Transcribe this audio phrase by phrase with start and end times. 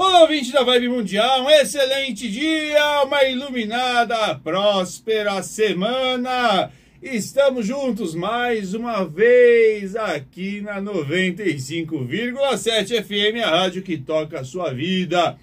[0.00, 6.70] Ouvinte da Vibe Mundial, um excelente dia, uma iluminada, próspera semana.
[7.02, 14.72] Estamos juntos mais uma vez aqui na 95,7 FM, a rádio que toca a sua
[14.72, 15.36] vida,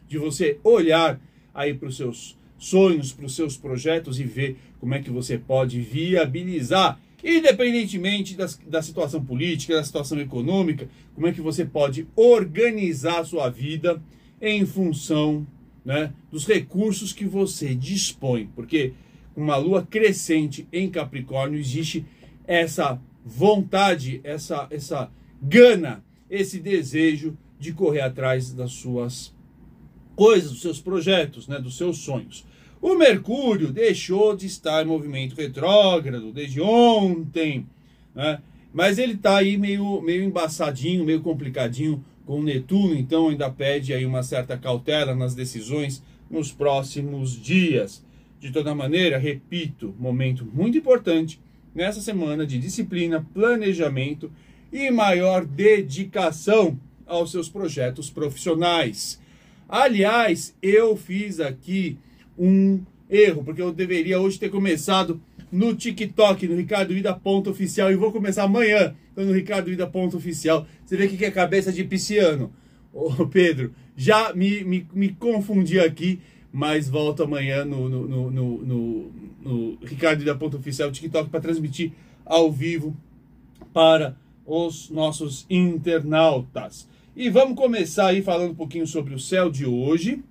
[0.07, 1.19] de você olhar
[1.53, 5.37] aí para os seus sonhos, para os seus projetos e ver como é que você
[5.37, 12.07] pode viabilizar, independentemente das, da situação política, da situação econômica, como é que você pode
[12.15, 14.01] organizar a sua vida
[14.41, 15.45] em função
[15.83, 18.47] né, dos recursos que você dispõe.
[18.55, 18.93] Porque
[19.35, 22.05] uma lua crescente em Capricórnio existe
[22.51, 25.09] essa vontade, essa, essa
[25.41, 29.33] gana, esse desejo de correr atrás das suas
[30.17, 32.45] coisas, dos seus projetos, né, dos seus sonhos.
[32.81, 37.65] O Mercúrio deixou de estar em movimento retrógrado desde ontem,
[38.13, 38.41] né?
[38.73, 43.93] mas ele está aí meio, meio embaçadinho, meio complicadinho com o Netuno, então ainda pede
[43.93, 48.03] aí uma certa cautela nas decisões nos próximos dias.
[48.41, 51.39] De toda maneira, repito, momento muito importante
[51.73, 54.31] nessa semana de disciplina, planejamento
[54.71, 59.19] e maior dedicação aos seus projetos profissionais.
[59.67, 61.97] Aliás, eu fiz aqui
[62.37, 65.21] um erro, porque eu deveria hoje ter começado
[65.51, 70.15] no TikTok, no Ricardo Ida ponto oficial, e vou começar amanhã no Ricardo Ida ponto
[70.17, 70.65] oficial.
[70.85, 72.53] Você vê que é cabeça de pisciano.
[72.93, 76.19] Ô Pedro, já me, me, me confundi aqui
[76.51, 81.91] mas volto amanhã no, no, no, no, no Ricardo da Ponta Oficial TikTok para transmitir
[82.25, 82.95] ao vivo
[83.73, 86.87] para os nossos internautas.
[87.15, 90.23] E vamos começar aí falando um pouquinho sobre o céu de hoje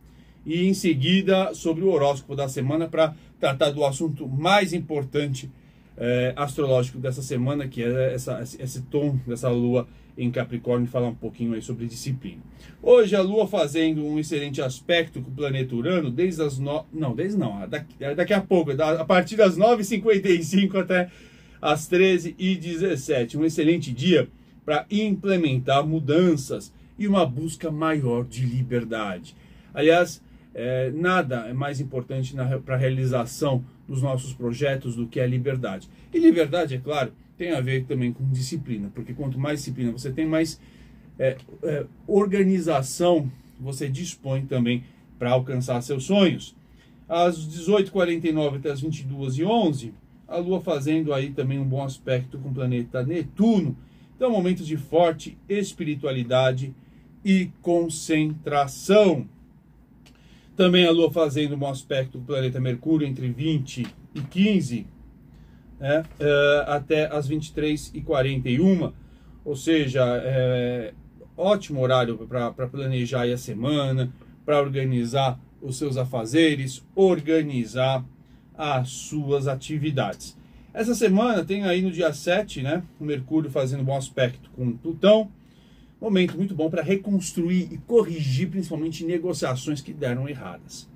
[0.45, 5.51] e em seguida sobre o horóscopo da semana para tratar do assunto mais importante
[5.97, 11.15] é, astrológico dessa semana, que é essa, esse tom dessa lua em Capricórnio falar um
[11.15, 12.43] pouquinho aí sobre disciplina.
[12.83, 16.85] Hoje a Lua fazendo um excelente aspecto com o planeta Urano desde as no...
[16.93, 21.11] não, desde não, daqui, daqui a pouco, a partir das 9h55 até
[21.61, 23.37] as 13h17.
[23.37, 24.29] Um excelente dia
[24.65, 29.35] para implementar mudanças e uma busca maior de liberdade.
[29.73, 30.23] Aliás,
[30.55, 32.35] é, nada é mais importante
[32.65, 35.89] para a realização dos nossos projetos do que a liberdade.
[36.13, 40.13] E liberdade, é claro, tem a ver também com disciplina, porque quanto mais disciplina você
[40.13, 40.61] tem, mais
[41.19, 44.85] é, é, organização você dispõe também
[45.19, 46.55] para alcançar seus sonhos.
[47.09, 49.93] Às 18h49 até as 22h11,
[50.29, 53.75] a Lua fazendo aí também um bom aspecto com o planeta Netuno.
[54.15, 56.75] Então, momento de forte espiritualidade
[57.25, 59.27] e concentração.
[60.55, 65.00] Também a Lua fazendo um bom aspecto com o planeta Mercúrio entre 20 e 15
[65.81, 68.93] né, uh, até as 23h41,
[69.43, 70.93] ou seja, é,
[71.37, 74.13] ótimo horário para planejar a semana,
[74.45, 78.05] para organizar os seus afazeres, organizar
[78.57, 80.37] as suas atividades.
[80.75, 85.31] Essa semana tem aí no dia 7, né, o Mercúrio fazendo bom aspecto com Plutão,
[86.01, 90.89] momento muito bom para reconstruir e corrigir principalmente negociações que deram erradas.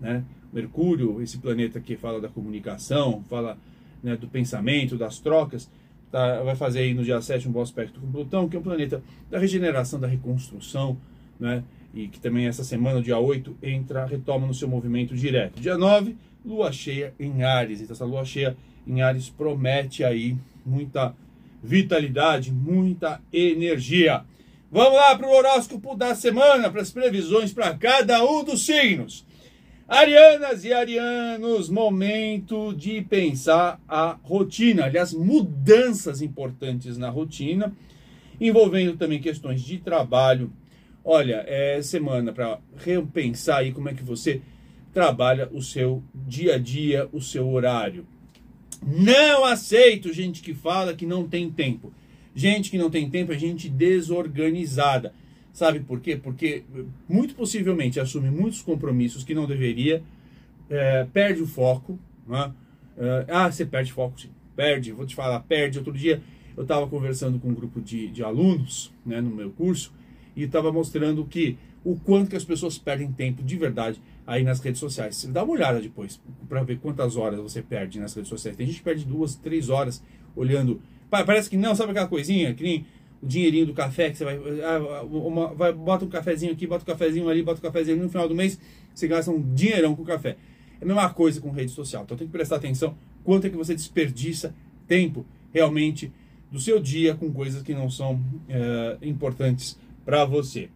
[0.00, 0.24] Né?
[0.52, 3.58] Mercúrio, esse planeta que fala da comunicação, fala
[4.02, 5.70] né, do pensamento, das trocas,
[6.10, 8.62] tá, vai fazer aí no dia 7 um bom aspecto com Plutão, que é um
[8.62, 10.96] planeta da regeneração, da reconstrução,
[11.38, 11.62] né,
[11.94, 15.60] e que também essa semana, dia 8, entra, retoma no seu movimento direto.
[15.60, 17.80] Dia 9, lua cheia em Ares.
[17.80, 18.56] Então, essa lua cheia
[18.86, 21.14] em Ares promete aí muita
[21.62, 24.24] vitalidade, muita energia.
[24.70, 29.24] Vamos lá para o horóscopo da semana, para as previsões para cada um dos signos.
[29.92, 37.76] Arianas e arianos, momento de pensar a rotina, aliás, mudanças importantes na rotina,
[38.40, 40.50] envolvendo também questões de trabalho.
[41.04, 44.40] Olha, é semana para repensar aí como é que você
[44.94, 48.06] trabalha o seu dia a dia, o seu horário.
[48.82, 51.92] Não aceito gente que fala que não tem tempo.
[52.34, 55.12] Gente que não tem tempo é gente desorganizada.
[55.52, 56.16] Sabe por quê?
[56.16, 56.64] Porque
[57.08, 60.02] muito possivelmente assume muitos compromissos que não deveria,
[60.70, 61.98] é, perde o foco.
[62.26, 62.52] Né?
[62.96, 64.30] É, ah, você perde foco, sim.
[64.56, 65.78] Perde, vou te falar, perde.
[65.78, 66.22] Outro dia
[66.56, 69.92] eu estava conversando com um grupo de, de alunos né, no meu curso
[70.34, 74.60] e estava mostrando que o quanto que as pessoas perdem tempo de verdade aí nas
[74.60, 75.24] redes sociais.
[75.30, 78.56] Dá uma olhada depois para ver quantas horas você perde nas redes sociais.
[78.56, 80.02] Tem gente que perde duas, três horas
[80.34, 80.80] olhando
[81.12, 82.86] Parece que não, sabe aquela coisinha que nem
[83.22, 86.82] o dinheirinho do café que você vai, ah, uma, vai bota um cafezinho aqui, bota
[86.82, 88.58] um cafezinho ali, bota um cafezinho ali, no final do mês
[88.92, 90.36] você gasta um dinheirão com café.
[90.80, 92.02] É a mesma coisa com rede social.
[92.02, 94.54] Então tem que prestar atenção quanto é que você desperdiça
[94.88, 96.12] tempo realmente
[96.50, 100.68] do seu dia com coisas que não são é, importantes para você.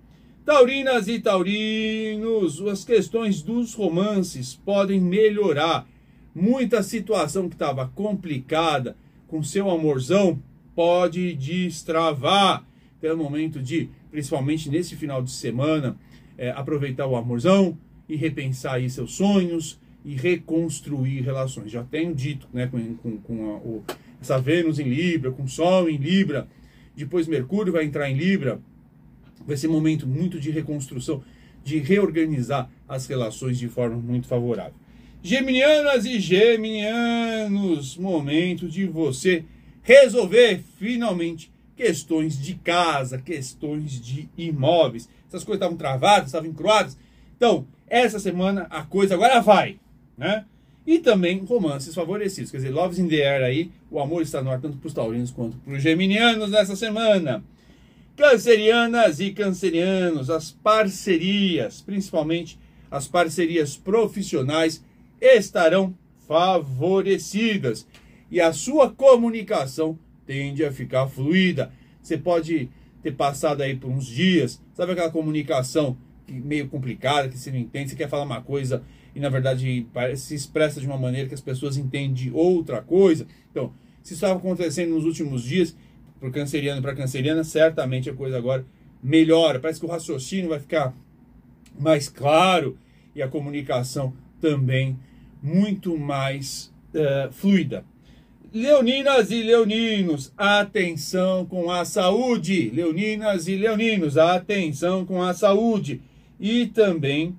[0.44, 5.87] Taurinas e taurinos, as questões dos romances podem melhorar.
[6.32, 8.96] Muita situação que estava complicada
[9.26, 10.40] com seu amorzão
[10.76, 12.64] pode destravar.
[12.99, 15.96] Então é o momento de, principalmente nesse final de semana,
[16.37, 17.76] é, aproveitar o amorzão
[18.06, 21.73] e repensar aí seus sonhos e reconstruir relações.
[21.73, 23.84] Já tenho dito, né, com, com, com a, o,
[24.20, 26.46] essa Vênus em Libra, com Sol em Libra,
[26.94, 28.61] depois Mercúrio vai entrar em Libra,
[29.46, 31.25] vai ser momento muito de reconstrução,
[31.64, 34.75] de reorganizar as relações de forma muito favorável.
[35.23, 39.44] Geminianas e geminianos, momento de você
[39.87, 45.09] resolver finalmente questões de casa, questões de imóveis.
[45.29, 46.99] Essas coisas estavam travadas, estavam encruadas.
[47.37, 49.79] Então, essa semana a coisa agora vai,
[50.19, 50.44] né?
[50.85, 54.50] E também romances favorecidos, quer dizer, Loves in the Air aí, o amor está no
[54.50, 57.44] ar tanto para os taurinos quanto para os geminianos nessa semana.
[58.17, 62.59] Cancerianas e cancerianos, as parcerias, principalmente
[62.91, 64.83] as parcerias profissionais,
[65.21, 65.94] estarão
[66.27, 67.87] favorecidas
[68.31, 71.73] e a sua comunicação tende a ficar fluida.
[72.02, 72.69] Você pode
[73.02, 75.96] ter passado aí por uns dias, sabe aquela comunicação
[76.28, 78.82] meio complicada, que você não entende, você quer falar uma coisa
[79.14, 79.87] e na verdade
[80.17, 83.26] se expressa de uma maneira que as pessoas entendem outra coisa.
[83.50, 85.76] Então, se isso estava acontecendo nos últimos dias,
[86.19, 88.64] para canceriano para canceriana, certamente a coisa agora
[89.02, 89.61] melhora.
[89.61, 90.94] Parece que o raciocínio vai ficar
[91.78, 92.78] mais claro
[93.14, 94.99] e a comunicação também
[95.43, 97.84] muito mais uh, fluida.
[98.56, 102.70] Leoninas e leoninos, atenção com a saúde.
[102.70, 106.00] Leoninas e leoninos, atenção com a saúde.
[106.41, 107.37] E também,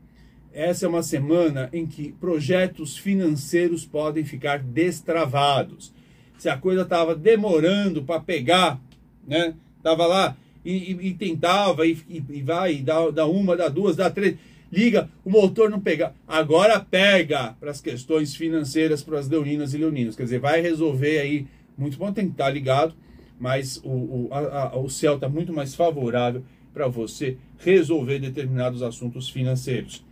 [0.54, 5.92] essa é uma semana em que projetos financeiros podem ficar destravados.
[6.38, 8.80] Se a coisa estava demorando para pegar,
[9.28, 9.56] né?
[9.82, 13.96] Tava lá e, e, e tentava e, e, vai, e dá, dá uma, dá duas,
[13.96, 14.36] dá três
[14.72, 16.14] liga, o motor não pega.
[16.28, 20.16] Agora pega para as questões financeiras para as leoninas e leoninos.
[20.16, 21.48] Quer dizer, vai resolver aí.
[21.78, 22.96] Muito bom, tem que estar ligado,
[23.40, 26.44] mas o, o, a, o céu está muito mais favorável
[26.74, 30.04] para você resolver determinados assuntos financeiros.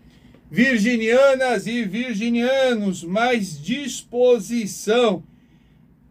[0.49, 5.23] Virginianas e virginianos, mais disposição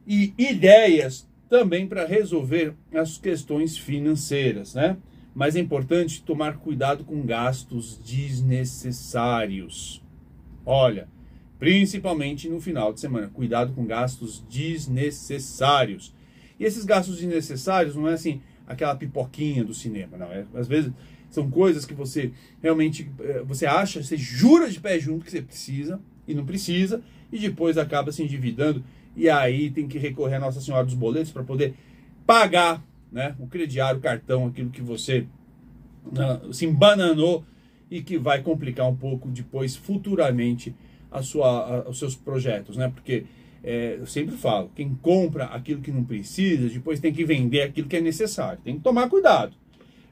[0.07, 4.97] e ideias também para resolver as questões financeiras, né?
[5.35, 10.03] Mas é importante tomar cuidado com gastos desnecessários.
[10.65, 11.09] Olha,
[11.59, 16.15] principalmente no final de semana, cuidado com gastos desnecessários.
[16.59, 20.47] E esses gastos desnecessários não é assim aquela pipoquinha do cinema, não é?
[20.55, 20.93] Às vezes
[21.29, 22.31] são coisas que você
[22.63, 27.03] realmente eh, você acha, você jura de pé junto que você precisa e não precisa
[27.33, 28.85] e depois acaba se endividando
[29.17, 31.75] e aí tem que recorrer a Nossa Senhora dos Boletos para poder
[32.25, 32.83] pagar
[33.15, 33.37] né?
[33.39, 35.25] O crediário, o cartão, aquilo que você
[36.07, 37.45] uh, se embananou
[37.89, 40.75] e que vai complicar um pouco depois, futuramente,
[41.13, 42.91] a sua, a, os seus projetos, né?
[42.93, 43.25] Porque
[43.63, 47.87] é, eu sempre falo, quem compra aquilo que não precisa, depois tem que vender aquilo
[47.87, 48.59] que é necessário.
[48.65, 49.55] Tem que tomar cuidado.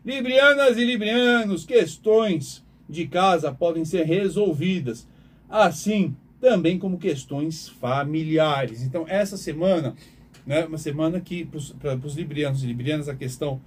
[0.06, 5.08] Librianas e librianos, questões de casa podem ser resolvidas,
[5.50, 8.82] assim também como questões familiares.
[8.82, 9.94] Então, essa semana
[10.46, 10.64] né?
[10.64, 11.44] Uma semana que,
[11.80, 13.60] para os librianos e librianas, a questão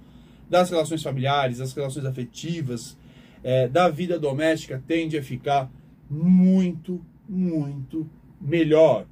[0.48, 2.96] das relações familiares, das relações afetivas,
[3.42, 5.70] é, da vida doméstica tende a ficar
[6.08, 8.08] muito, muito
[8.40, 9.06] melhor.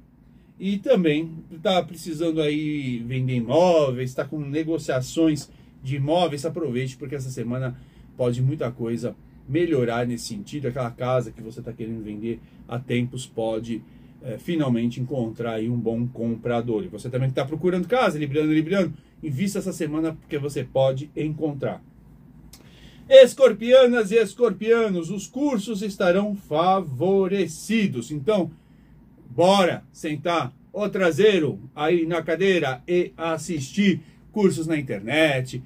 [0.59, 5.49] E também está precisando aí vender imóveis, está com negociações
[5.83, 7.77] de imóveis, aproveite, porque essa semana
[8.15, 9.15] pode muita coisa
[9.47, 10.67] melhorar nesse sentido.
[10.67, 13.81] Aquela casa que você está querendo vender há tempos pode
[14.25, 16.83] é, finalmente encontrar aí um bom comprador.
[16.83, 21.81] E você também está procurando casa, Libriano, Libriano, invista essa semana porque você pode encontrar.
[23.07, 28.09] Escorpianas e escorpianos, os cursos estarão favorecidos.
[28.09, 28.49] Então,
[29.29, 34.01] bora sentar o traseiro aí na cadeira e assistir
[34.31, 35.61] cursos na internet,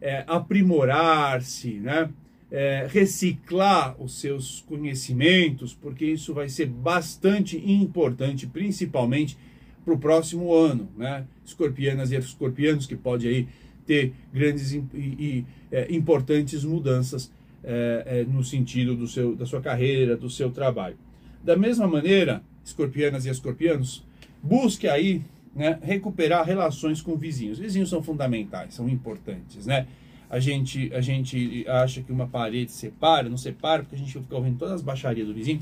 [0.00, 2.10] é, aprimorar-se, né?
[2.52, 9.38] É, reciclar os seus conhecimentos, porque isso vai ser bastante importante, principalmente
[9.84, 11.24] para o próximo ano, né?
[11.44, 13.46] Escorpianas e escorpianos que pode aí
[13.86, 17.30] ter grandes e, e é, importantes mudanças
[17.62, 20.96] é, é, no sentido do seu, da sua carreira, do seu trabalho.
[21.42, 24.04] Da mesma maneira, escorpianas e escorpianos,
[24.42, 25.22] busque aí
[25.54, 27.58] né, recuperar relações com vizinhos.
[27.58, 29.86] Vizinhos são fundamentais, são importantes, né?
[30.30, 34.36] A gente, a gente acha que uma parede separa, não separa, porque a gente fica
[34.36, 35.58] ouvindo todas as baixarias do vizinho.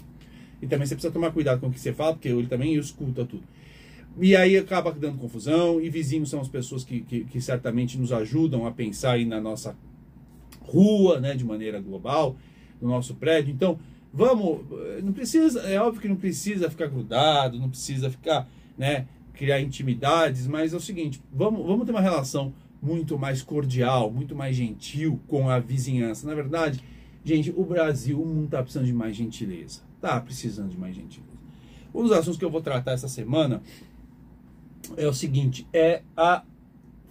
[0.60, 3.24] E também você precisa tomar cuidado com o que você fala, porque ele também escuta
[3.24, 3.42] tudo.
[4.20, 8.12] E aí acaba dando confusão, e vizinhos são as pessoas que, que, que certamente nos
[8.12, 9.74] ajudam a pensar na nossa
[10.60, 12.36] rua, né, de maneira global,
[12.80, 13.54] no nosso prédio.
[13.54, 13.78] Então,
[14.12, 14.60] vamos,
[15.02, 18.46] não precisa, é óbvio que não precisa ficar grudado, não precisa ficar,
[18.76, 24.10] né, criar intimidades, mas é o seguinte, vamos, vamos ter uma relação muito mais cordial,
[24.10, 26.26] muito mais gentil com a vizinhança.
[26.26, 26.82] Na verdade,
[27.24, 29.80] gente, o Brasil, o mundo está precisando de mais gentileza.
[30.00, 31.38] Tá precisando de mais gentileza.
[31.94, 33.62] Um dos assuntos que eu vou tratar essa semana
[34.96, 36.44] é o seguinte, é a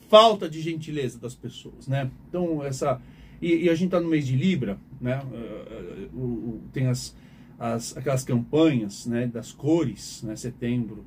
[0.07, 2.09] falta de gentileza das pessoas, né?
[2.29, 3.01] Então, essa...
[3.41, 5.21] E, e a gente está no mês de Libra, né?
[5.21, 7.15] Uh, uh, uh, tem as,
[7.59, 10.35] as, aquelas campanhas né, das cores, né?
[10.35, 11.05] Setembro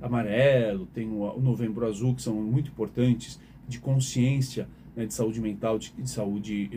[0.00, 5.40] amarelo, tem o, o novembro azul, que são muito importantes, de consciência, né, de saúde
[5.40, 6.70] mental, de, de saúde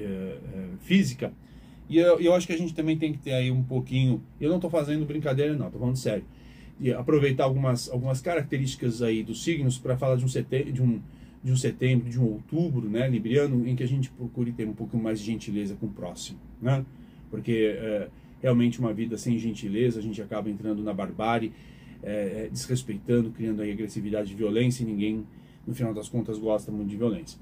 [0.81, 1.33] física.
[1.89, 4.21] E eu, eu acho que a gente também tem que ter aí um pouquinho...
[4.39, 6.23] Eu não estou fazendo brincadeira não, estou falando sério
[6.79, 11.01] e aproveitar algumas, algumas características aí dos signos para falar de um, setembro, de, um,
[11.43, 14.73] de um setembro, de um outubro, né, libriano, em que a gente procure ter um
[14.73, 16.85] pouco mais de gentileza com o próximo, né?
[17.29, 18.09] Porque é,
[18.41, 21.53] realmente uma vida sem gentileza, a gente acaba entrando na barbárie,
[22.03, 25.25] é, desrespeitando, criando aí agressividade e violência, e ninguém,
[25.65, 27.39] no final das contas, gosta muito de violência.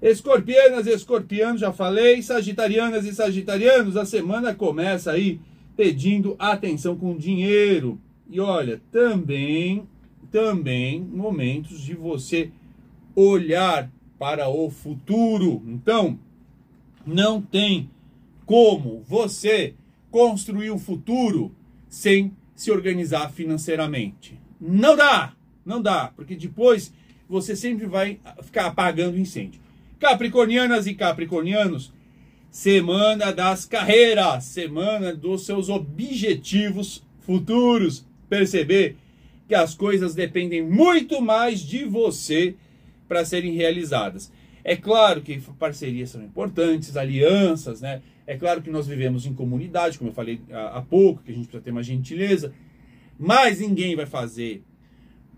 [0.00, 2.22] Escorpianas e escorpianos, já falei.
[2.22, 5.40] Sagitarianas e sagitarianos, a semana começa aí
[5.76, 8.00] pedindo atenção com dinheiro.
[8.30, 9.88] E olha, também,
[10.30, 12.50] também momentos de você
[13.14, 15.62] olhar para o futuro.
[15.66, 16.18] Então,
[17.04, 17.90] não tem
[18.46, 19.74] como você
[20.10, 21.52] construir um futuro
[21.88, 24.38] sem se organizar financeiramente.
[24.60, 25.32] Não dá,
[25.64, 26.92] não dá, porque depois
[27.28, 29.60] você sempre vai ficar apagando incêndio.
[29.98, 31.92] Capricornianas e capricornianos,
[32.50, 38.96] semana das carreiras, semana dos seus objetivos futuros perceber
[39.46, 42.54] que as coisas dependem muito mais de você
[43.08, 44.30] para serem realizadas.
[44.62, 48.02] É claro que parcerias são importantes, alianças, né?
[48.26, 51.46] É claro que nós vivemos em comunidade, como eu falei há pouco, que a gente
[51.46, 52.52] precisa ter uma gentileza,
[53.18, 54.62] mas ninguém vai fazer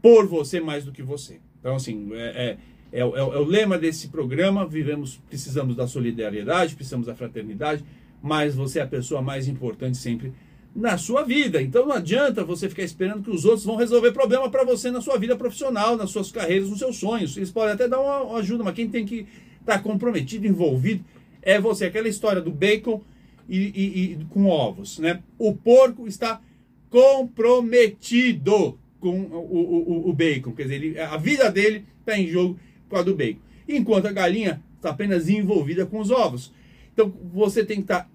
[0.02, 1.38] por você mais do que você.
[1.60, 2.56] Então, assim, é,
[2.92, 7.84] é, é, é, é o lema desse programa: vivemos, precisamos da solidariedade, precisamos da fraternidade,
[8.22, 10.32] mas você é a pessoa mais importante sempre
[10.74, 11.60] na sua vida.
[11.60, 15.00] Então não adianta você ficar esperando que os outros vão resolver problema para você na
[15.00, 17.36] sua vida profissional, nas suas carreiras, nos seus sonhos.
[17.36, 19.26] Eles podem até dar uma, ajuda, mas quem tem que
[19.60, 21.04] estar tá comprometido, envolvido,
[21.42, 21.86] é você.
[21.86, 23.02] Aquela história do bacon
[23.48, 25.22] e, e, e, com ovos, né?
[25.38, 26.40] O porco está
[26.88, 32.58] comprometido com o, o, o bacon, quer dizer, ele, a vida dele está em jogo
[32.88, 33.40] com a do bacon.
[33.66, 36.52] Enquanto a galinha está apenas envolvida com os ovos.
[36.92, 38.10] Então você tem que estar tá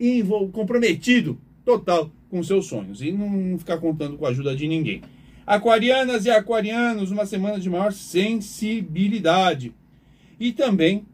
[0.51, 5.01] comprometido total com seus sonhos e não ficar contando com a ajuda de ninguém.
[5.45, 9.73] Aquarianas e aquarianos, uma semana de maior sensibilidade
[10.39, 11.05] e também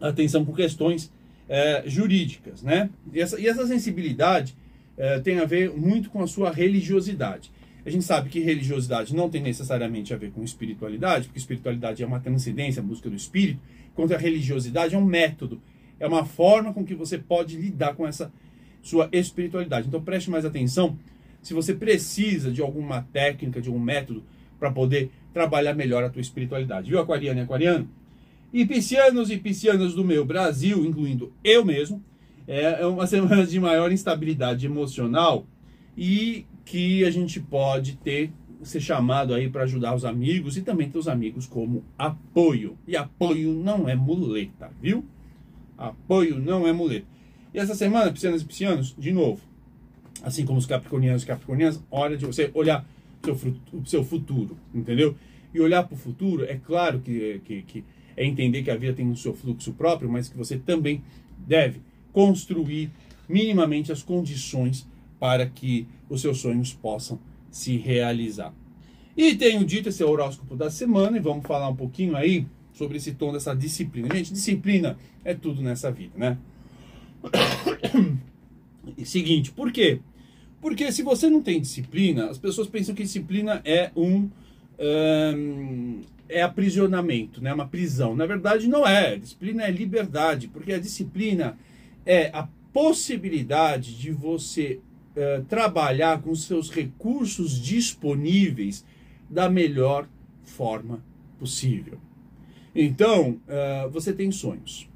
[0.00, 1.12] atenção com questões
[1.48, 2.88] é, jurídicas, né?
[3.12, 4.56] E essa, e essa sensibilidade
[4.96, 7.50] é, tem a ver muito com a sua religiosidade.
[7.90, 12.06] A gente sabe que religiosidade não tem necessariamente a ver com espiritualidade, porque espiritualidade é
[12.06, 13.58] uma transcendência, a busca do espírito,
[13.90, 15.60] enquanto a religiosidade é um método,
[15.98, 18.32] é uma forma com que você pode lidar com essa
[18.80, 19.88] sua espiritualidade.
[19.88, 20.96] Então preste mais atenção
[21.42, 24.22] se você precisa de alguma técnica, de algum método
[24.56, 26.90] para poder trabalhar melhor a tua espiritualidade.
[26.90, 27.90] Viu, aquariano e aquariano?
[28.52, 32.00] E piscianos e piscianas do meu Brasil, incluindo eu mesmo,
[32.46, 35.44] é uma semana de maior instabilidade emocional
[35.98, 38.30] e que a gente pode ter
[38.62, 42.78] ser chamado aí para ajudar os amigos e também ter os amigos como apoio.
[42.86, 45.04] E apoio não é muleta, viu?
[45.76, 47.06] Apoio não é muleta.
[47.52, 49.40] E essa semana, piscianas e piscianos, de novo,
[50.22, 52.86] assim como os capricornianos e capricornianas, hora de você olhar
[53.72, 55.16] o seu futuro, entendeu?
[55.52, 57.84] E olhar para o futuro, é claro que, que, que
[58.16, 61.02] é entender que a vida tem o seu fluxo próprio, mas que você também
[61.36, 61.80] deve
[62.12, 62.92] construir
[63.28, 64.86] minimamente as condições
[65.18, 67.18] para que os seus sonhos possam
[67.50, 68.52] se realizar.
[69.16, 72.46] E tenho dito esse é o horóscopo da semana e vamos falar um pouquinho aí
[72.72, 74.08] sobre esse tom dessa disciplina.
[74.14, 76.38] Gente, disciplina é tudo nessa vida, né?
[78.96, 80.00] E seguinte, por quê?
[80.60, 84.28] Porque se você não tem disciplina, as pessoas pensam que disciplina é um,
[84.78, 87.52] um é aprisionamento, né?
[87.52, 88.16] Uma prisão.
[88.16, 89.16] Na verdade, não é.
[89.16, 91.58] Disciplina é liberdade, porque a disciplina
[92.06, 94.80] é a possibilidade de você
[95.16, 98.84] uh, trabalhar com seus recursos disponíveis
[99.28, 100.08] da melhor
[100.42, 101.02] forma
[101.38, 101.98] possível.
[102.74, 104.88] Então, uh, você tem sonhos.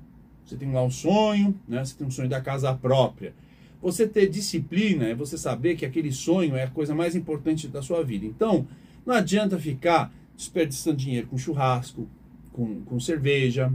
[0.44, 1.85] Você tem lá um sonho, né?
[1.85, 3.35] Você tem um sonho da casa própria.
[3.80, 7.83] Você ter disciplina é você saber que aquele sonho é a coisa mais importante da
[7.83, 8.25] sua vida.
[8.25, 8.66] Então,
[9.04, 12.09] não adianta ficar desperdiçando dinheiro com churrasco,
[12.52, 13.73] com, com cerveja,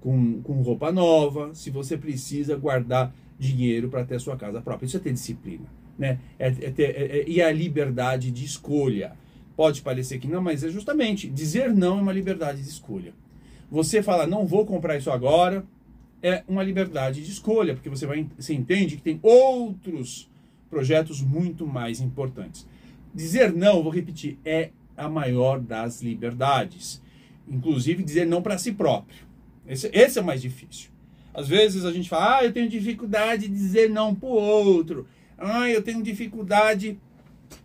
[0.00, 4.86] com, com roupa nova, se você precisa guardar dinheiro para ter sua casa própria.
[4.86, 5.66] Isso é ter disciplina.
[5.98, 6.18] Né?
[6.38, 9.12] É, é ter, é, é, e a liberdade de escolha.
[9.56, 13.12] Pode parecer que não, mas é justamente dizer não é uma liberdade de escolha.
[13.70, 15.64] Você fala, não vou comprar isso agora,
[16.22, 20.30] é uma liberdade de escolha, porque você, vai, você entende que tem outros
[20.70, 22.66] projetos muito mais importantes.
[23.14, 27.02] Dizer não, vou repetir, é a maior das liberdades.
[27.48, 29.26] Inclusive dizer não para si próprio.
[29.66, 30.90] Esse, esse é o mais difícil.
[31.38, 35.06] Às vezes a gente fala, ah, eu tenho dificuldade de dizer não para o outro.
[35.38, 36.98] Ah, eu tenho dificuldade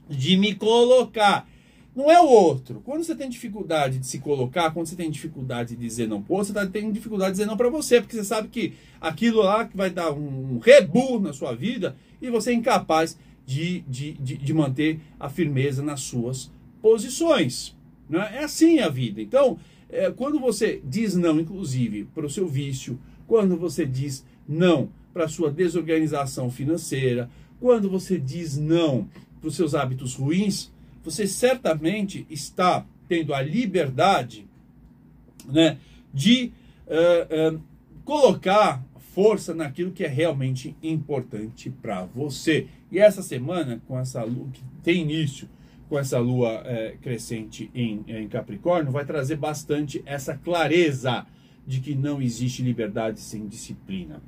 [0.07, 1.49] de me colocar.
[1.95, 2.83] Não é o outro.
[2.85, 6.37] Quando você tem dificuldade de se colocar, quando você tem dificuldade de dizer não pô,
[6.37, 9.67] você está tendo dificuldade de dizer não para você, porque você sabe que aquilo lá
[9.73, 14.53] vai dar um rebu na sua vida e você é incapaz de, de, de, de
[14.53, 17.75] manter a firmeza nas suas posições.
[18.07, 18.33] Né?
[18.35, 19.19] É assim a vida.
[19.19, 19.57] Então,
[19.89, 25.27] é, quando você diz não, inclusive, para o seu vício, quando você diz não para
[25.27, 29.07] sua desorganização financeira, quando você diz não
[29.39, 30.71] para os seus hábitos ruins,
[31.03, 34.47] você certamente está tendo a liberdade
[35.45, 35.77] né,
[36.13, 36.51] de
[36.87, 37.61] uh, uh,
[38.03, 38.83] colocar
[39.13, 42.67] força naquilo que é realmente importante para você.
[42.91, 45.47] E essa semana, com essa lua que tem início,
[45.87, 51.25] com essa lua é, crescente em, em Capricórnio, vai trazer bastante essa clareza
[51.65, 54.21] de que não existe liberdade sem disciplina.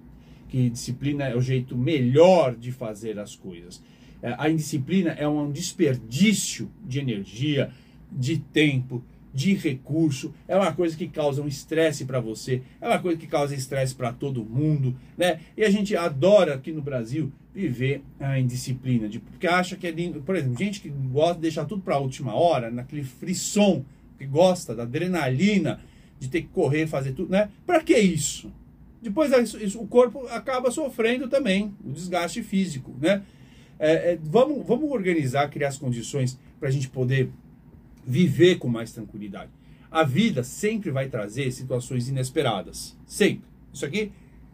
[0.48, 3.82] Que disciplina é o jeito melhor de fazer as coisas.
[4.22, 7.72] É, a indisciplina é um desperdício de energia,
[8.12, 13.00] de tempo, de recurso, é uma coisa que causa um estresse para você, é uma
[13.00, 15.42] coisa que causa estresse para todo mundo, né?
[15.58, 19.92] E a gente adora aqui no Brasil viver a indisciplina, de, porque acha que é
[19.92, 20.22] lindo.
[20.22, 23.84] Por exemplo, gente que gosta de deixar tudo para a última hora, naquele frisson,
[24.18, 25.82] que gosta da adrenalina
[26.26, 27.50] de ter que correr, fazer tudo, né?
[27.66, 28.52] Para que isso?
[29.02, 33.24] Depois isso, isso, o corpo acaba sofrendo também o desgaste físico, né?
[33.78, 37.30] É, é, vamos, vamos organizar, criar as condições para a gente poder
[38.06, 39.52] viver com mais tranquilidade.
[39.92, 42.98] A vida sempre vai trazer situações inesperadas.
[43.06, 43.46] Sempre.
[43.72, 44.12] Isso aqui,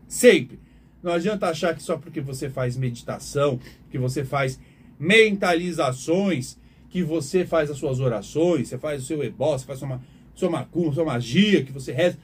[0.07, 0.59] sempre.
[1.01, 4.59] Não adianta achar que só porque você faz meditação, que você faz
[4.99, 6.57] mentalizações,
[6.89, 10.01] que você faz as suas orações, você faz o seu ebó, você faz uma
[10.41, 12.17] sua macumba, sua magia, que você reza,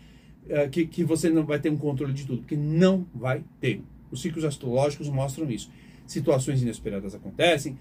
[0.50, 3.82] é, que, que você não vai ter um controle de tudo, porque não vai ter.
[4.12, 5.70] Os ciclos astrológicos mostram isso
[6.08, 7.78] situações inesperadas acontecem,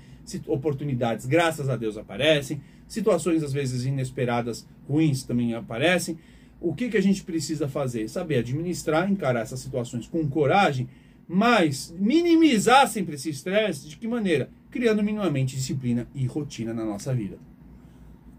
[0.49, 6.19] oportunidades, graças a Deus, aparecem, situações às vezes inesperadas, ruins também aparecem.
[6.61, 8.09] O que, que a gente precisa fazer?
[8.09, 10.89] Saber administrar, encarar essas situações com coragem,
[11.29, 13.89] mas minimizar sempre esse estresse.
[13.89, 14.51] De que maneira?
[14.71, 17.39] Criando minimamente disciplina e rotina na nossa vida.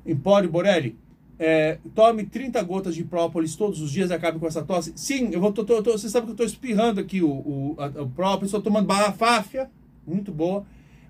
[0.05, 0.97] Empório Borelli,
[1.39, 4.91] é, tome 30 gotas de própolis todos os dias e acabe com essa tosse.
[4.95, 7.76] Sim, eu vou, tô, tô, tô, você sabe que eu estou espirrando aqui o, o,
[7.78, 9.69] a, o própolis, estou tomando balafáfia,
[10.06, 10.65] muito boa.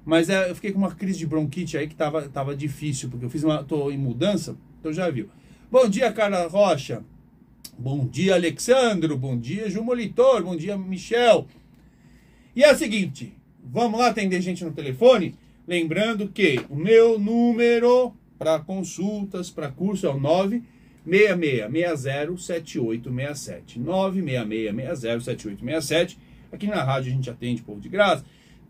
[0.06, 3.26] Mas é, eu fiquei com uma crise de bronquite aí que tava, tava difícil, porque
[3.26, 3.64] eu fiz uma.
[3.64, 5.30] tô em mudança, então já viu.
[5.72, 7.04] Bom dia, Carla Rocha.
[7.78, 9.18] Bom dia, Alexandro.
[9.18, 10.44] Bom dia, Ju Molitor.
[10.44, 11.46] Bom dia, Michel.
[12.56, 15.36] E é o seguinte, vamos lá atender gente no telefone?
[15.68, 20.20] Lembrando que o meu número para consultas, para curso é o
[21.08, 23.80] 966607867.
[23.80, 26.18] 966607867.
[26.52, 28.24] Aqui na rádio a gente atende povo de graça,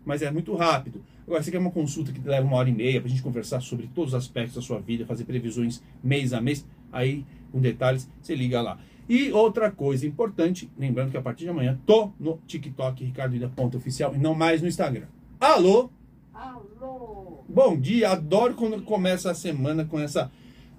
[0.04, 1.02] mas é muito rápido.
[1.26, 3.88] Agora, você quer uma consulta que leva uma hora e meia pra gente conversar sobre
[3.94, 8.34] todos os aspectos da sua vida, fazer previsões mês a mês, aí com detalhes, você
[8.34, 8.78] liga lá.
[9.08, 13.48] E outra coisa importante, lembrando que a partir de amanhã tô no TikTok, Ricardo Ida
[13.48, 15.06] ponto oficial, e não mais no Instagram.
[15.40, 15.90] Alô?
[16.38, 17.42] Alô!
[17.48, 20.30] Bom dia, adoro quando começa a semana com essa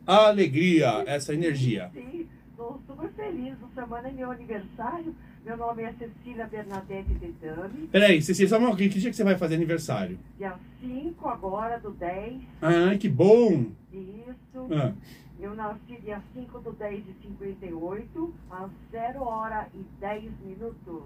[0.08, 1.92] alegria, essa energia.
[1.94, 3.58] Sim, estou super feliz.
[3.58, 5.14] Essa semana é meu aniversário.
[5.44, 7.88] Meu nome é Cecília Bernadette Dedame.
[7.92, 10.18] Peraí, Cecília, só uma que dia que você vai fazer aniversário?
[10.38, 12.42] Dia 5 agora do 10.
[12.62, 13.66] Ai, que bom!
[13.92, 14.68] Isso.
[14.72, 14.94] Ah,
[15.42, 21.04] Eu nasci dia 5 do 10 de 58, às 0 hora e 10 minutos.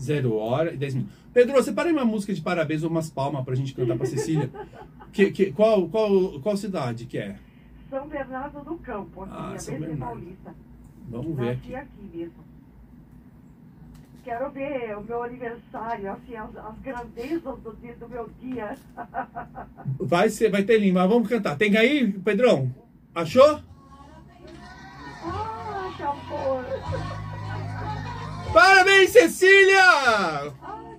[0.00, 1.14] Zero hora e dez minutos.
[1.32, 4.50] Pedro, separa aí uma música de parabéns ou umas palmas pra gente cantar pra Cecília.
[5.12, 7.36] Que, que, qual, qual, qual cidade que é?
[7.88, 9.98] São Bernardo do Campo, aqui, Ah, São Bernardo.
[10.00, 10.54] Paulista.
[11.08, 11.74] Vamos ver aqui.
[11.74, 12.50] aqui mesmo.
[14.22, 18.76] Quero ver o meu aniversário, assim, as, as grandezas do, dia- do meu dia.
[19.98, 21.56] Vai, ser, vai ter mas vamos cantar.
[21.56, 22.72] Tem aí, Pedrão?
[23.14, 23.60] Achou?
[25.24, 26.64] Ah, que amor!
[28.52, 30.52] Parabéns, Cecília!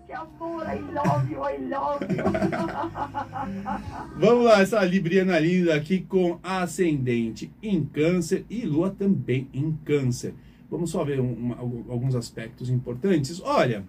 [0.07, 0.63] Que amor!
[0.65, 2.23] I love you, I love you!
[4.17, 10.33] Vamos lá, essa Libriana linda aqui com ascendente em câncer e lua também em câncer.
[10.69, 13.41] Vamos só ver um- uma- alguns aspectos importantes.
[13.41, 13.83] Olha,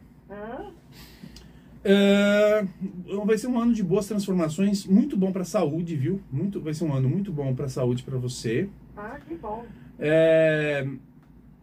[1.85, 2.65] é,
[3.25, 6.21] vai ser um ano de boas transformações, muito bom para a saúde, viu?
[6.31, 8.69] Muito, vai ser um ano muito bom para a saúde para você.
[8.97, 9.65] Ah, que bom!
[9.99, 10.87] É,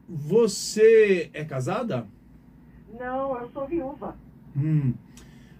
[0.09, 2.07] você é casada?
[2.99, 4.17] Não, eu sou viúva.
[4.57, 4.93] Hum.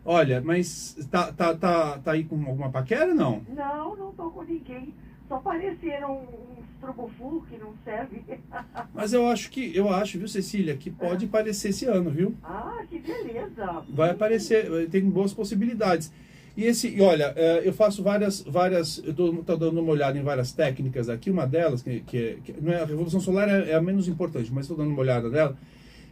[0.04, 3.44] Olha, mas tá, tá, tá, tá aí com alguma paquera não?
[3.48, 4.94] Não, não tô com ninguém.
[5.28, 8.24] Só apareceram uns trubufu que não serve.
[8.96, 12.34] Mas eu acho que, eu acho, viu, Cecília, que pode aparecer esse ano, viu?
[12.44, 13.84] Ah, que beleza!
[13.90, 16.12] Vai aparecer, tem boas possibilidades.
[16.60, 20.18] E esse, e olha, é, eu faço várias, várias, eu tô, tô dando uma olhada
[20.18, 23.70] em várias técnicas aqui, uma delas, que, que, que não é, a Revolução Solar é,
[23.70, 25.58] é a menos importante, mas estou dando uma olhada nela.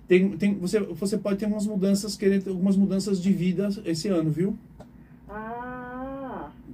[0.08, 4.32] Tem, tem, você, você pode ter umas mudanças, querer algumas mudanças de vida esse ano,
[4.32, 4.58] viu?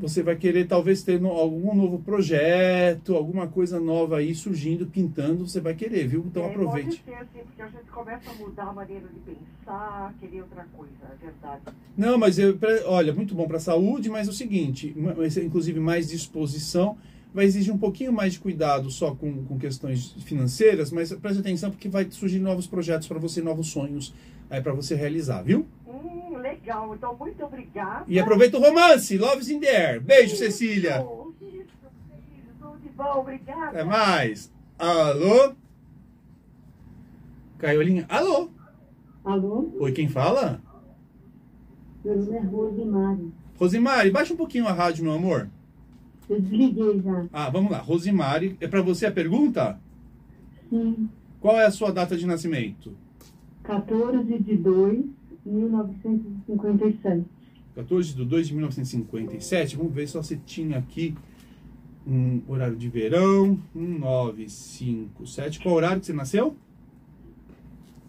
[0.03, 5.47] Você vai querer talvez ter no- algum novo projeto, alguma coisa nova aí surgindo, pintando,
[5.47, 6.25] você vai querer, viu?
[6.27, 7.01] Então é, aproveite.
[7.01, 10.67] Pode ser, assim, porque a gente começa a mudar a maneira de pensar, querer outra
[10.75, 11.61] coisa, é verdade.
[11.95, 14.93] Não, mas eu, olha, muito bom para a saúde, mas é o seguinte,
[15.31, 16.97] ser, inclusive mais disposição,
[17.33, 21.71] vai exigir um pouquinho mais de cuidado só com, com questões financeiras, mas preste atenção
[21.71, 24.13] porque vai surgir novos projetos para você, novos sonhos
[24.49, 25.65] aí para você realizar, viu?
[25.87, 26.93] Hum, legal.
[26.95, 28.05] Então, muito obrigada.
[28.07, 30.01] E aproveita o romance, Love's in the Air.
[30.01, 30.97] Beijo, Cecília.
[31.01, 33.67] Isso, isso, isso, tudo de bom, obrigada.
[33.69, 34.51] Até mais.
[34.77, 35.53] Alô?
[37.57, 38.49] Caiolinha, alô?
[39.23, 40.61] Alô, Oi, quem fala?
[42.03, 43.31] meu nome é Rosemary.
[43.57, 45.49] Rosimari, baixa um pouquinho a rádio, meu amor.
[46.29, 47.25] Eu desliguei já.
[47.31, 47.77] Ah, vamos lá.
[47.77, 49.79] Rosimari, é para você a pergunta?
[50.69, 52.97] Sim, Qual é a sua data de nascimento?
[53.63, 55.09] 14 de 2 de
[55.45, 57.25] 1957.
[57.75, 59.75] 14 de 2 de 1957.
[59.77, 61.15] Vamos ver se você tinha aqui
[62.05, 63.59] um horário de verão.
[63.75, 65.59] Um 9, 5, 7.
[65.61, 66.55] Qual horário que você nasceu?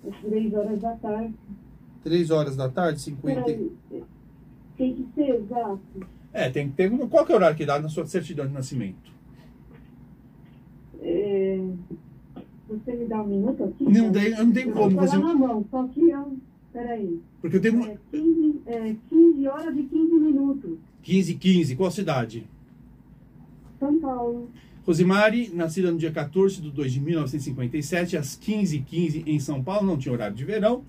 [0.07, 1.35] Às 3 horas da tarde.
[2.03, 3.43] 3 horas da tarde, 50.
[3.43, 3.73] Peraí,
[4.77, 5.81] tem que ser exato.
[6.33, 6.91] É, tem que ter.
[7.09, 9.15] Qual que é o horário que dá na sua certidão de nascimento?
[11.01, 11.65] É,
[12.69, 13.85] você me dá um minuto aqui?
[13.85, 14.21] Não tá?
[14.21, 15.19] tem, eu não tenho Eu como vou fazer.
[15.19, 16.37] na mão, só que eu...
[16.75, 17.21] Peraí.
[17.41, 20.71] Porque eu tenho É 15, é 15 horas e 15 minutos.
[21.03, 21.77] 15, 15.
[21.77, 22.45] Qual cidade?
[23.79, 24.51] São Paulo.
[24.85, 29.97] Rosimari, nascida no dia 14 de 2 de 1957, às 15h15 em São Paulo, não
[29.97, 30.85] tinha horário de verão.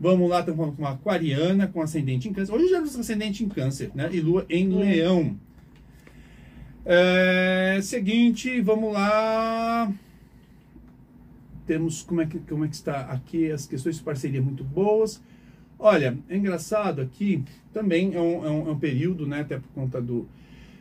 [0.00, 2.52] Vamos lá, estamos com uma aquariana, com ascendente em câncer.
[2.54, 4.08] Hoje já é ascendente em câncer, né?
[4.12, 4.78] E lua em É.
[4.78, 5.36] leão.
[6.86, 9.92] É, seguinte, vamos lá.
[11.68, 15.22] Temos como é, que, como é que está aqui as questões de parceria muito boas.
[15.78, 19.68] Olha, é engraçado aqui, também é um, é um, é um período, né, até por
[19.74, 20.26] conta do,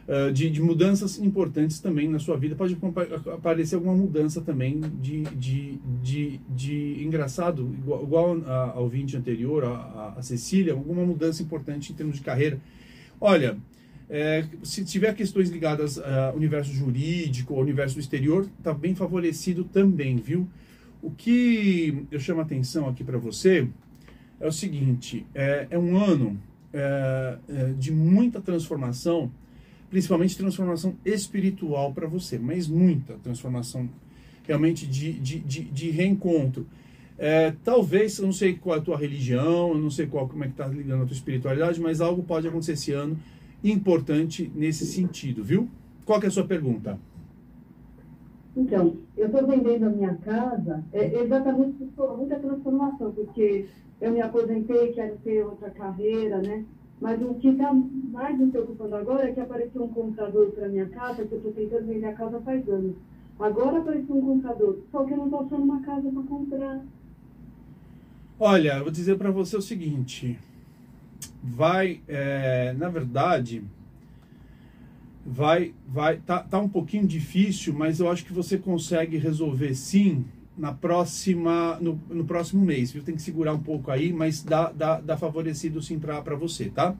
[0.08, 2.56] ah, de, de mudanças importantes também na sua vida.
[2.56, 2.78] Pode
[3.34, 9.65] aparecer alguma mudança também de, de, de, de engraçado, igual, igual a- ao ouvinte anterior,
[9.65, 12.60] a, a- Cecília, alguma mudança importante em termos de carreira.
[13.19, 13.58] Olha,
[14.10, 20.15] é, se tiver questões ligadas ao universo jurídico, ao universo exterior, está bem favorecido também,
[20.15, 20.47] viu?
[21.08, 23.65] O que eu chamo a atenção aqui para você
[24.41, 26.38] é o seguinte: é, é um ano
[26.74, 29.32] é, é, de muita transformação,
[29.89, 33.89] principalmente transformação espiritual para você, mas muita transformação
[34.46, 36.67] realmente de, de, de, de reencontro.
[37.17, 40.43] É, talvez, eu não sei qual é a tua religião, eu não sei qual, como
[40.43, 43.17] é que está ligando a tua espiritualidade, mas algo pode acontecer esse ano
[43.63, 45.70] importante nesse sentido, viu?
[46.04, 47.00] Qual que é a sua pergunta?
[48.58, 53.67] Então, eu estou vendendo a minha casa é, exatamente por muita transformação, porque
[54.02, 56.65] eu me aposentei, quero ter outra carreira, né?
[57.00, 60.88] Mas o que está mais me preocupando agora é que apareceu um comprador para minha
[60.88, 62.96] casa, que eu estou tentando vender a casa faz anos.
[63.39, 66.82] Agora apareceu um comprador, só que eu não estou achando uma casa para comprar.
[68.39, 70.39] Olha, eu vou dizer para você o seguinte.
[71.43, 73.63] Vai, é, na verdade,
[75.28, 80.24] vai, vai, tá, tá um pouquinho difícil, mas eu acho que você consegue resolver sim
[80.58, 83.04] na próxima, no, no próximo mês, viu?
[83.04, 86.96] Tem que segurar um pouco aí, mas dá, dá, dá favorecido sim para você, tá?